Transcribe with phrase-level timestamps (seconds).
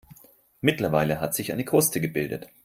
[0.61, 2.47] Mittlerweile hat sich eine Kruste gebildet.